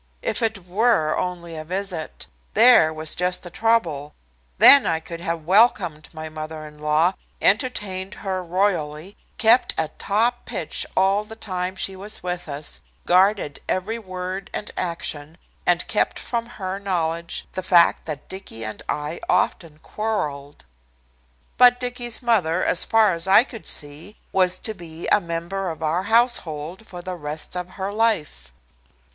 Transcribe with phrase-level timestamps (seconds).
[0.23, 2.25] If it were only a visit!
[2.55, 4.15] There was just the trouble.
[4.57, 10.45] Then I could have welcomed my mother in law, entertained her royally, kept at top
[10.45, 15.37] pitch all the time she was with us, guarded every word and action,
[15.67, 20.65] and kept from her knowledge the fact that Dicky and I often quarrelled.
[21.59, 25.83] But Dicky's mother, as far as I could see, was to be a member of
[25.83, 28.51] our household for the rest of her life.